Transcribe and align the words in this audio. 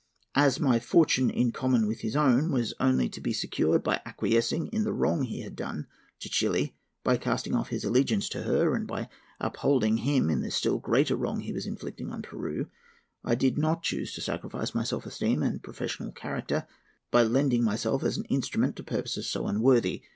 As 0.33 0.59
'my 0.59 0.79
fortune 0.79 1.29
in 1.29 1.51
common 1.51 1.85
with 1.85 1.99
his 1.99 2.15
own' 2.15 2.51
was 2.51 2.73
only 2.79 3.07
to 3.09 3.21
be 3.21 3.33
secured 3.33 3.83
by 3.83 4.01
acquiescence 4.03 4.71
in 4.73 4.83
the 4.83 4.93
wrong 4.93 5.21
he 5.21 5.41
had 5.43 5.55
done 5.55 5.85
to 6.21 6.27
Chili 6.27 6.75
by 7.03 7.17
casting 7.17 7.53
off 7.53 7.67
his 7.69 7.83
allegiance 7.83 8.27
to 8.29 8.41
her, 8.41 8.73
and 8.73 8.87
by 8.87 9.09
upholding 9.39 9.97
him 9.97 10.31
in 10.31 10.41
the 10.41 10.49
still 10.49 10.79
greater 10.79 11.15
wrong 11.15 11.41
he 11.41 11.53
was 11.53 11.67
inflicting 11.67 12.11
on 12.11 12.23
Peru, 12.23 12.67
I 13.23 13.35
did 13.35 13.59
not 13.59 13.83
choose 13.83 14.15
to 14.15 14.21
sacrifice 14.21 14.73
my 14.73 14.83
self 14.85 15.05
esteem 15.05 15.43
and 15.43 15.61
professional 15.61 16.11
character 16.11 16.65
by 17.11 17.21
lending 17.21 17.63
myself 17.63 18.01
as 18.03 18.17
an 18.17 18.23
instrument 18.25 18.75
to 18.77 18.83
purposes 18.83 19.27
so 19.29 19.45
unworthy. 19.45 20.01